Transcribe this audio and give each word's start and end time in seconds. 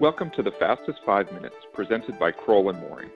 Welcome 0.00 0.30
to 0.36 0.42
the 0.42 0.52
Fastest 0.58 0.98
Five 1.04 1.30
Minutes 1.30 1.56
presented 1.74 2.18
by 2.18 2.30
Crowell 2.30 2.70
and 2.70 2.80
Moring. 2.80 3.10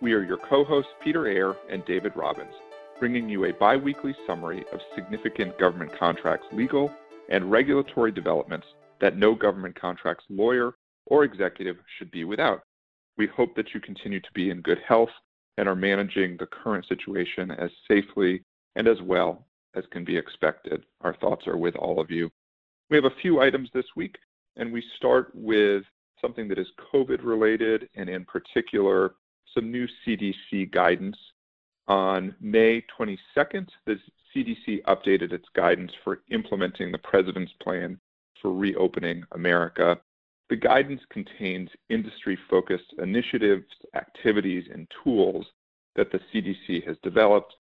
We 0.00 0.14
are 0.14 0.22
your 0.22 0.38
co-hosts 0.38 0.90
Peter 1.04 1.26
Eyre 1.26 1.54
and 1.68 1.84
David 1.84 2.16
Robbins, 2.16 2.54
bringing 2.98 3.28
you 3.28 3.44
a 3.44 3.52
bi-weekly 3.52 4.16
summary 4.26 4.64
of 4.72 4.80
significant 4.94 5.58
government 5.58 5.92
contracts 5.98 6.46
legal 6.50 6.90
and 7.28 7.50
regulatory 7.50 8.12
developments 8.12 8.66
that 8.98 9.18
no 9.18 9.34
government 9.34 9.78
contracts 9.78 10.24
lawyer 10.30 10.72
or 11.04 11.24
executive 11.24 11.76
should 11.98 12.10
be 12.10 12.24
without. 12.24 12.62
We 13.18 13.26
hope 13.26 13.54
that 13.56 13.74
you 13.74 13.80
continue 13.80 14.20
to 14.20 14.32
be 14.32 14.48
in 14.48 14.62
good 14.62 14.78
health 14.88 15.10
and 15.58 15.68
are 15.68 15.76
managing 15.76 16.38
the 16.38 16.46
current 16.46 16.86
situation 16.88 17.50
as 17.50 17.70
safely 17.86 18.42
and 18.74 18.88
as 18.88 19.02
well 19.02 19.44
as 19.74 19.84
can 19.90 20.02
be 20.02 20.16
expected. 20.16 20.86
Our 21.02 21.14
thoughts 21.16 21.46
are 21.46 21.58
with 21.58 21.76
all 21.76 22.00
of 22.00 22.10
you. 22.10 22.30
We 22.88 22.96
have 22.96 23.04
a 23.04 23.20
few 23.20 23.42
items 23.42 23.68
this 23.74 23.84
week, 23.96 24.16
and 24.56 24.72
we 24.72 24.82
start 24.96 25.30
with 25.34 25.82
something 26.22 26.48
that 26.48 26.58
is 26.58 26.68
COVID 26.94 27.22
related, 27.22 27.88
and 27.94 28.08
in 28.08 28.24
particular, 28.24 29.14
some 29.54 29.70
new 29.70 29.86
CDC 30.06 30.72
guidance. 30.72 31.16
On 31.88 32.34
May 32.40 32.82
22nd, 32.98 33.68
the 33.86 33.98
CDC 34.34 34.82
updated 34.84 35.32
its 35.32 35.44
guidance 35.54 35.92
for 36.02 36.20
implementing 36.30 36.90
the 36.90 36.98
president's 36.98 37.52
plan 37.62 38.00
for 38.40 38.54
reopening 38.54 39.24
America. 39.32 39.98
The 40.48 40.56
guidance 40.56 41.00
contains 41.10 41.68
industry 41.90 42.38
focused 42.48 42.94
initiatives, 42.98 43.66
activities, 43.94 44.64
and 44.72 44.86
tools 45.02 45.44
that 45.96 46.10
the 46.12 46.20
CDC 46.32 46.86
has 46.86 46.96
developed. 47.02 47.54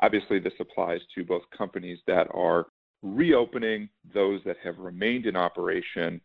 Obviously, 0.00 0.38
this 0.38 0.52
applies 0.60 1.00
to 1.14 1.24
both 1.24 1.42
companies 1.56 1.98
that 2.06 2.26
are 2.32 2.66
reopening, 3.02 3.88
those 4.12 4.40
that 4.44 4.56
have 4.62 4.78
remained 4.78 5.26
in 5.26 5.36
operation, 5.36 6.20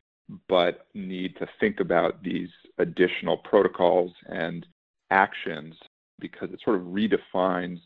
but 0.47 0.87
need 0.93 1.35
to 1.37 1.47
think 1.59 1.79
about 1.79 2.21
these 2.23 2.49
additional 2.77 3.37
protocols 3.37 4.11
and 4.27 4.65
actions 5.11 5.75
because 6.19 6.49
it 6.51 6.61
sort 6.63 6.77
of 6.77 6.83
redefines 6.83 7.79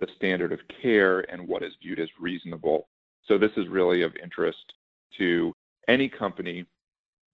the 0.00 0.06
standard 0.16 0.52
of 0.52 0.60
care 0.82 1.20
and 1.32 1.46
what 1.46 1.62
is 1.62 1.72
viewed 1.80 2.00
as 2.00 2.08
reasonable. 2.20 2.88
So 3.26 3.38
this 3.38 3.52
is 3.56 3.68
really 3.68 4.02
of 4.02 4.14
interest 4.22 4.72
to 5.18 5.54
any 5.88 6.08
company 6.08 6.66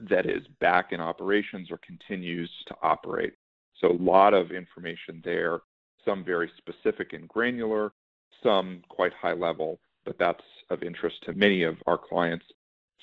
that 0.09 0.27
is 0.27 0.43
back 0.61 0.93
in 0.93 1.01
operations 1.01 1.71
or 1.71 1.79
continues 1.79 2.51
to 2.67 2.77
operate. 2.83 3.35
So 3.81 3.89
a 3.91 4.03
lot 4.03 4.35
of 4.35 4.51
information 4.51 5.21
there, 5.25 5.61
some 6.05 6.25
very 6.25 6.51
specific 6.59 7.13
and 7.13 7.29
granular, 7.29 7.93
some 8.43 8.83
quite 8.89 9.13
high 9.13 9.33
level, 9.33 9.81
but 10.05 10.19
that's 10.19 10.45
of 10.71 10.83
interest 10.83 11.17
to 11.25 11.33
many 11.33 11.63
of 11.63 11.77
our 11.87 11.99
clients 11.99 12.45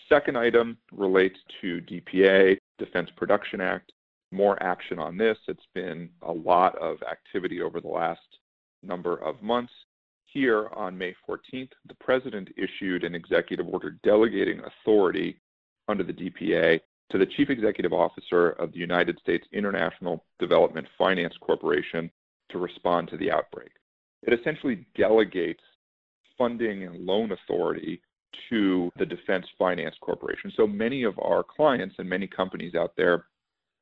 Second 0.09 0.37
item 0.37 0.77
relates 0.91 1.37
to 1.61 1.81
DPA, 1.81 2.57
Defense 2.77 3.09
Production 3.17 3.61
Act. 3.61 3.91
More 4.31 4.61
action 4.61 4.99
on 4.99 5.17
this. 5.17 5.37
It's 5.47 5.67
been 5.73 6.09
a 6.21 6.31
lot 6.31 6.77
of 6.77 6.97
activity 7.09 7.61
over 7.61 7.81
the 7.81 7.87
last 7.87 8.21
number 8.83 9.15
of 9.15 9.41
months. 9.41 9.73
Here 10.25 10.69
on 10.75 10.97
May 10.97 11.15
14th, 11.27 11.71
the 11.87 11.95
President 11.99 12.49
issued 12.57 13.03
an 13.03 13.15
executive 13.15 13.67
order 13.67 13.97
delegating 14.03 14.61
authority 14.63 15.39
under 15.87 16.03
the 16.03 16.13
DPA 16.13 16.79
to 17.09 17.17
the 17.17 17.25
Chief 17.25 17.49
Executive 17.49 17.93
Officer 17.93 18.49
of 18.51 18.73
the 18.73 18.79
United 18.79 19.17
States 19.19 19.47
International 19.53 20.23
Development 20.39 20.87
Finance 20.97 21.35
Corporation 21.39 22.11
to 22.49 22.57
respond 22.57 23.07
to 23.09 23.17
the 23.17 23.31
outbreak. 23.31 23.71
It 24.23 24.37
essentially 24.37 24.85
delegates 24.95 25.63
funding 26.37 26.83
and 26.83 27.05
loan 27.05 27.31
authority 27.31 28.01
to 28.49 28.91
the 28.97 29.05
Defense 29.05 29.45
Finance 29.57 29.95
Corporation. 30.01 30.51
So 30.55 30.67
many 30.67 31.03
of 31.03 31.17
our 31.19 31.43
clients 31.43 31.95
and 31.97 32.09
many 32.09 32.27
companies 32.27 32.75
out 32.75 32.93
there 32.97 33.25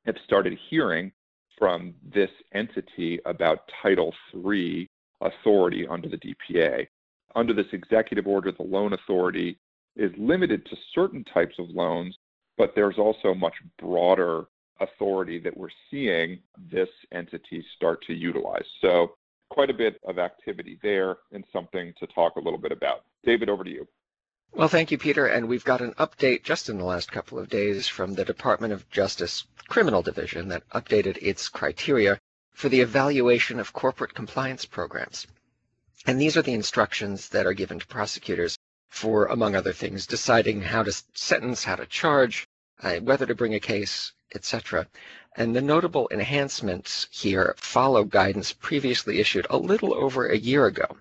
have 0.05 0.15
started 0.25 0.57
hearing 0.69 1.11
from 1.57 1.93
this 2.13 2.29
entity 2.53 3.19
about 3.25 3.69
Title 3.81 4.13
III 4.33 4.89
authority 5.21 5.87
under 5.87 6.09
the 6.09 6.17
DPA. 6.17 6.87
Under 7.35 7.53
this 7.53 7.67
executive 7.73 8.27
order, 8.27 8.51
the 8.51 8.63
loan 8.63 8.93
authority 8.93 9.57
is 9.95 10.11
limited 10.17 10.65
to 10.65 10.75
certain 10.93 11.23
types 11.33 11.55
of 11.59 11.69
loans, 11.69 12.15
but 12.57 12.73
there's 12.75 12.97
also 12.97 13.33
much 13.33 13.53
broader 13.79 14.45
authority 14.81 15.39
that 15.39 15.55
we're 15.55 15.69
seeing 15.89 16.39
this 16.71 16.89
entity 17.13 17.63
start 17.75 18.03
to 18.05 18.13
utilize. 18.13 18.65
So 18.81 19.15
quite 19.49 19.69
a 19.69 19.73
bit 19.73 19.99
of 20.05 20.19
activity 20.19 20.79
there 20.81 21.17
and 21.31 21.43
something 21.53 21.93
to 21.99 22.07
talk 22.07 22.35
a 22.35 22.41
little 22.41 22.59
bit 22.59 22.71
about. 22.71 23.05
David, 23.23 23.49
over 23.49 23.63
to 23.63 23.69
you. 23.69 23.87
Well, 24.57 24.69
thank 24.69 24.89
you, 24.89 24.97
Peter. 24.97 25.27
And 25.27 25.49
we've 25.49 25.65
got 25.65 25.81
an 25.81 25.91
update 25.95 26.43
just 26.43 26.69
in 26.69 26.77
the 26.77 26.85
last 26.85 27.11
couple 27.11 27.37
of 27.37 27.49
days 27.49 27.89
from 27.89 28.13
the 28.13 28.23
Department 28.23 28.71
of 28.71 28.89
Justice 28.89 29.43
Criminal 29.67 30.01
Division 30.01 30.47
that 30.47 30.63
updated 30.69 31.17
its 31.21 31.49
criteria 31.49 32.17
for 32.53 32.69
the 32.69 32.79
evaluation 32.79 33.59
of 33.59 33.73
corporate 33.73 34.13
compliance 34.13 34.63
programs. 34.63 35.27
And 36.07 36.21
these 36.21 36.37
are 36.37 36.41
the 36.41 36.53
instructions 36.53 37.27
that 37.29 37.45
are 37.45 37.51
given 37.51 37.79
to 37.79 37.87
prosecutors 37.87 38.57
for, 38.87 39.25
among 39.25 39.57
other 39.57 39.73
things, 39.73 40.07
deciding 40.07 40.61
how 40.61 40.83
to 40.83 40.93
sentence, 41.13 41.65
how 41.65 41.75
to 41.75 41.85
charge, 41.85 42.47
uh, 42.81 42.99
whether 42.99 43.25
to 43.25 43.35
bring 43.35 43.55
a 43.55 43.59
case, 43.59 44.13
etc. 44.33 44.87
And 45.35 45.53
the 45.53 45.61
notable 45.61 46.07
enhancements 46.13 47.09
here 47.11 47.55
follow 47.57 48.05
guidance 48.05 48.53
previously 48.53 49.19
issued 49.19 49.47
a 49.49 49.57
little 49.57 49.93
over 49.93 50.27
a 50.27 50.37
year 50.37 50.65
ago 50.65 50.95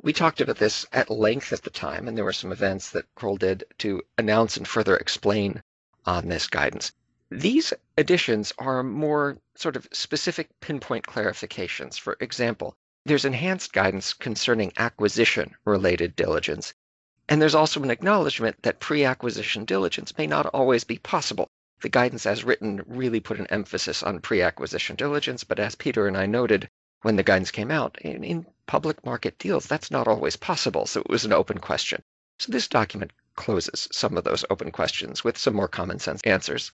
we 0.00 0.12
talked 0.12 0.40
about 0.40 0.58
this 0.58 0.86
at 0.92 1.10
length 1.10 1.52
at 1.52 1.62
the 1.62 1.70
time, 1.70 2.06
and 2.06 2.16
there 2.16 2.24
were 2.24 2.32
some 2.32 2.52
events 2.52 2.90
that 2.90 3.12
Crowell 3.16 3.36
did 3.36 3.64
to 3.78 4.00
announce 4.16 4.56
and 4.56 4.66
further 4.66 4.96
explain 4.96 5.60
on 6.06 6.28
this 6.28 6.46
guidance. 6.46 6.92
These 7.30 7.72
additions 7.96 8.52
are 8.58 8.82
more 8.82 9.38
sort 9.56 9.74
of 9.74 9.88
specific 9.92 10.48
pinpoint 10.60 11.04
clarifications. 11.04 11.98
For 11.98 12.16
example, 12.20 12.76
there's 13.04 13.24
enhanced 13.24 13.72
guidance 13.72 14.14
concerning 14.14 14.72
acquisition 14.76 15.56
related 15.64 16.14
diligence, 16.14 16.74
and 17.28 17.42
there's 17.42 17.54
also 17.54 17.82
an 17.82 17.90
acknowledgement 17.90 18.62
that 18.62 18.80
pre 18.80 19.04
acquisition 19.04 19.64
diligence 19.64 20.16
may 20.16 20.26
not 20.26 20.46
always 20.46 20.84
be 20.84 20.98
possible. 20.98 21.48
The 21.80 21.88
guidance 21.88 22.24
as 22.24 22.44
written 22.44 22.82
really 22.86 23.20
put 23.20 23.40
an 23.40 23.46
emphasis 23.48 24.02
on 24.02 24.20
pre 24.20 24.42
acquisition 24.42 24.94
diligence, 24.94 25.44
but 25.44 25.58
as 25.58 25.74
Peter 25.74 26.06
and 26.06 26.16
I 26.16 26.26
noted, 26.26 26.68
when 27.02 27.16
the 27.16 27.22
guidance 27.22 27.50
came 27.50 27.70
out. 27.70 27.98
In, 28.00 28.24
in 28.24 28.46
public 28.68 29.04
market 29.04 29.38
deals, 29.38 29.66
that's 29.66 29.90
not 29.90 30.06
always 30.06 30.36
possible, 30.36 30.84
so 30.84 31.00
it 31.00 31.08
was 31.08 31.24
an 31.24 31.32
open 31.32 31.58
question. 31.58 32.02
So 32.38 32.52
this 32.52 32.68
document 32.68 33.12
closes 33.34 33.88
some 33.90 34.18
of 34.18 34.24
those 34.24 34.44
open 34.50 34.70
questions 34.70 35.24
with 35.24 35.38
some 35.38 35.54
more 35.54 35.68
common 35.68 35.98
sense 35.98 36.20
answers. 36.24 36.70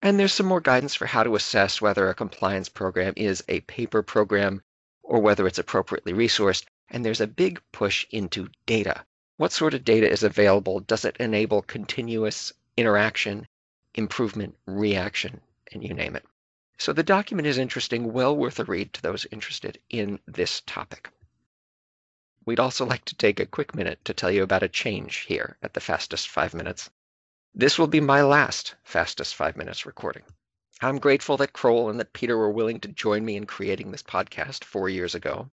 And 0.00 0.18
there's 0.18 0.32
some 0.32 0.46
more 0.46 0.60
guidance 0.60 0.94
for 0.94 1.06
how 1.06 1.24
to 1.24 1.34
assess 1.34 1.80
whether 1.80 2.08
a 2.08 2.14
compliance 2.14 2.68
program 2.68 3.12
is 3.16 3.42
a 3.48 3.60
paper 3.62 4.02
program 4.02 4.62
or 5.02 5.20
whether 5.20 5.46
it's 5.46 5.58
appropriately 5.58 6.12
resourced. 6.12 6.64
And 6.88 7.04
there's 7.04 7.20
a 7.20 7.26
big 7.26 7.60
push 7.72 8.06
into 8.10 8.48
data. 8.64 9.04
What 9.36 9.50
sort 9.50 9.74
of 9.74 9.84
data 9.84 10.08
is 10.08 10.22
available? 10.22 10.78
Does 10.80 11.04
it 11.04 11.16
enable 11.18 11.62
continuous 11.62 12.52
interaction, 12.76 13.48
improvement, 13.94 14.56
reaction, 14.66 15.40
and 15.72 15.82
you 15.82 15.92
name 15.92 16.14
it? 16.14 16.24
So 16.78 16.92
the 16.92 17.02
document 17.02 17.48
is 17.48 17.58
interesting, 17.58 18.12
well 18.12 18.36
worth 18.36 18.60
a 18.60 18.64
read 18.64 18.92
to 18.92 19.02
those 19.02 19.26
interested 19.32 19.78
in 19.90 20.20
this 20.26 20.62
topic. 20.66 21.10
We'd 22.44 22.60
also 22.60 22.84
like 22.84 23.04
to 23.06 23.14
take 23.14 23.40
a 23.40 23.46
quick 23.46 23.74
minute 23.74 24.04
to 24.04 24.14
tell 24.14 24.30
you 24.30 24.42
about 24.42 24.62
a 24.62 24.68
change 24.68 25.18
here 25.18 25.56
at 25.62 25.74
the 25.74 25.80
Fastest 25.80 26.28
5 26.28 26.54
Minutes. 26.54 26.90
This 27.54 27.78
will 27.78 27.86
be 27.86 28.00
my 28.00 28.22
last 28.22 28.74
Fastest 28.84 29.34
5 29.34 29.56
Minutes 29.56 29.86
recording. 29.86 30.24
I'm 30.80 30.98
grateful 30.98 31.36
that 31.38 31.52
Crowell 31.52 31.88
and 31.88 32.00
that 32.00 32.12
Peter 32.12 32.36
were 32.36 32.50
willing 32.50 32.80
to 32.80 32.88
join 32.88 33.24
me 33.24 33.36
in 33.36 33.46
creating 33.46 33.90
this 33.90 34.02
podcast 34.02 34.64
four 34.64 34.88
years 34.88 35.14
ago, 35.14 35.50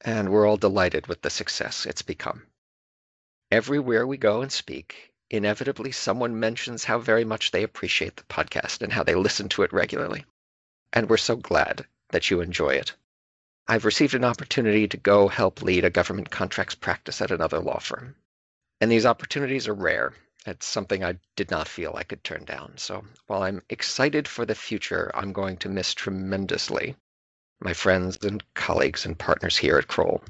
and 0.00 0.30
we're 0.30 0.46
all 0.46 0.56
delighted 0.56 1.06
with 1.06 1.22
the 1.22 1.30
success 1.30 1.86
it's 1.86 2.02
become. 2.02 2.46
Everywhere 3.50 4.06
we 4.06 4.16
go 4.16 4.42
and 4.42 4.50
speak, 4.50 5.12
inevitably 5.30 5.92
someone 5.92 6.40
mentions 6.40 6.84
how 6.84 6.98
very 6.98 7.24
much 7.24 7.50
they 7.50 7.62
appreciate 7.62 8.16
the 8.16 8.24
podcast 8.24 8.82
and 8.82 8.92
how 8.92 9.02
they 9.02 9.14
listen 9.14 9.48
to 9.50 9.62
it 9.62 9.72
regularly 9.72 10.24
and 10.92 11.08
we're 11.08 11.18
so 11.18 11.36
glad 11.36 11.86
that 12.10 12.30
you 12.30 12.40
enjoy 12.40 12.70
it. 12.70 12.94
I've 13.70 13.84
received 13.84 14.14
an 14.14 14.24
opportunity 14.24 14.88
to 14.88 14.96
go 14.96 15.28
help 15.28 15.60
lead 15.60 15.84
a 15.84 15.90
government 15.90 16.30
contracts 16.30 16.74
practice 16.74 17.20
at 17.20 17.30
another 17.30 17.58
law 17.58 17.78
firm. 17.78 18.16
And 18.80 18.90
these 18.90 19.04
opportunities 19.04 19.68
are 19.68 19.74
rare. 19.74 20.14
It's 20.46 20.64
something 20.64 21.04
I 21.04 21.18
did 21.36 21.50
not 21.50 21.68
feel 21.68 21.94
I 21.94 22.04
could 22.04 22.24
turn 22.24 22.46
down. 22.46 22.78
So 22.78 23.04
while 23.26 23.42
I'm 23.42 23.60
excited 23.68 24.26
for 24.26 24.46
the 24.46 24.54
future, 24.54 25.10
I'm 25.14 25.34
going 25.34 25.58
to 25.58 25.68
miss 25.68 25.92
tremendously 25.92 26.96
my 27.60 27.74
friends 27.74 28.16
and 28.22 28.42
colleagues 28.54 29.04
and 29.04 29.18
partners 29.18 29.58
here 29.58 29.76
at 29.76 29.88
Crowell. 29.88 30.24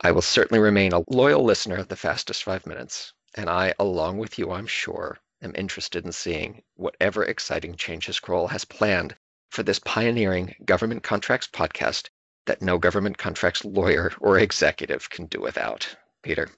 I 0.00 0.12
will 0.12 0.22
certainly 0.22 0.60
remain 0.60 0.92
a 0.92 1.02
loyal 1.08 1.42
listener 1.42 1.78
of 1.78 1.88
the 1.88 1.96
fastest 1.96 2.44
five 2.44 2.64
minutes, 2.64 3.12
and 3.34 3.50
I, 3.50 3.74
along 3.80 4.18
with 4.18 4.38
you, 4.38 4.52
I'm 4.52 4.68
sure, 4.68 5.18
am 5.42 5.52
interested 5.56 6.04
in 6.04 6.12
seeing 6.12 6.62
whatever 6.74 7.24
exciting 7.24 7.74
changes 7.74 8.20
Crowell 8.20 8.48
has 8.48 8.64
planned 8.64 9.16
for 9.50 9.64
this 9.64 9.80
pioneering 9.80 10.54
government 10.64 11.02
contracts 11.02 11.48
podcast 11.48 12.08
that 12.46 12.62
no 12.62 12.78
government 12.78 13.18
contracts 13.18 13.64
lawyer 13.64 14.12
or 14.20 14.38
executive 14.38 15.08
can 15.10 15.26
do 15.26 15.40
without. 15.40 15.96
Peter, 16.22 16.48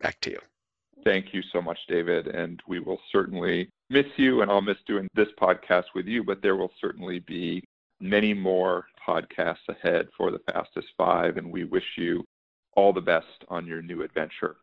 back 0.00 0.20
to 0.20 0.30
you. 0.30 0.38
Thank 1.04 1.34
you 1.34 1.42
so 1.52 1.60
much, 1.60 1.78
David. 1.88 2.28
And 2.28 2.62
we 2.66 2.80
will 2.80 3.00
certainly 3.12 3.68
miss 3.90 4.06
you 4.16 4.42
and 4.42 4.50
I'll 4.50 4.60
miss 4.60 4.78
doing 4.86 5.08
this 5.14 5.28
podcast 5.40 5.84
with 5.94 6.06
you, 6.06 6.24
but 6.24 6.40
there 6.40 6.56
will 6.56 6.72
certainly 6.80 7.20
be 7.20 7.62
many 8.00 8.34
more 8.34 8.86
podcasts 9.06 9.68
ahead 9.68 10.08
for 10.16 10.30
the 10.30 10.40
Fastest 10.52 10.88
Five, 10.96 11.36
and 11.36 11.50
we 11.50 11.64
wish 11.64 11.84
you 11.96 12.24
all 12.76 12.92
the 12.92 13.00
best 13.00 13.44
on 13.48 13.66
your 13.66 13.82
new 13.82 14.02
adventure. 14.02 14.56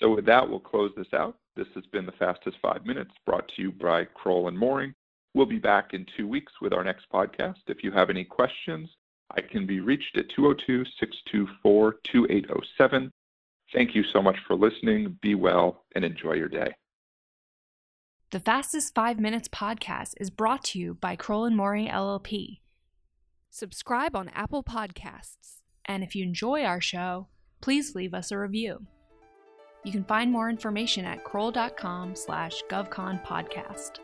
So, 0.00 0.14
with 0.14 0.26
that, 0.26 0.48
we'll 0.48 0.60
close 0.60 0.90
this 0.96 1.12
out. 1.12 1.36
This 1.56 1.68
has 1.74 1.84
been 1.86 2.06
the 2.06 2.12
Fastest 2.12 2.56
Five 2.60 2.84
Minutes 2.84 3.12
brought 3.24 3.48
to 3.48 3.62
you 3.62 3.72
by 3.72 4.04
Crowell 4.04 4.48
and 4.48 4.58
Moring. 4.58 4.92
We'll 5.34 5.46
be 5.46 5.58
back 5.58 5.94
in 5.94 6.06
two 6.16 6.26
weeks 6.26 6.52
with 6.60 6.72
our 6.72 6.84
next 6.84 7.06
podcast. 7.12 7.56
If 7.68 7.82
you 7.82 7.92
have 7.92 8.10
any 8.10 8.24
questions, 8.24 8.88
I 9.30 9.40
can 9.40 9.66
be 9.66 9.80
reached 9.80 10.16
at 10.16 10.28
202 10.36 10.84
624 10.98 11.96
2807. 12.04 13.10
Thank 13.72 13.94
you 13.94 14.04
so 14.12 14.22
much 14.22 14.36
for 14.46 14.54
listening. 14.54 15.18
Be 15.20 15.34
well 15.34 15.84
and 15.94 16.04
enjoy 16.04 16.34
your 16.34 16.48
day. 16.48 16.74
The 18.30 18.40
Fastest 18.40 18.94
Five 18.94 19.20
Minutes 19.20 19.48
podcast 19.48 20.14
is 20.20 20.30
brought 20.30 20.64
to 20.64 20.78
you 20.78 20.94
by 20.94 21.16
Crowell 21.16 21.44
and 21.44 21.56
Moring 21.56 21.88
LLP. 21.88 22.58
Subscribe 23.50 24.16
on 24.16 24.28
Apple 24.30 24.64
Podcasts. 24.64 25.60
And 25.84 26.02
if 26.02 26.16
you 26.16 26.24
enjoy 26.24 26.64
our 26.64 26.80
show, 26.80 27.28
please 27.60 27.94
leave 27.94 28.14
us 28.14 28.32
a 28.32 28.38
review. 28.38 28.86
You 29.84 29.92
can 29.92 30.04
find 30.04 30.32
more 30.32 30.50
information 30.50 31.04
at 31.04 31.24
crowell.com 31.24 32.16
slash 32.16 32.62
govconpodcast. 32.68 34.00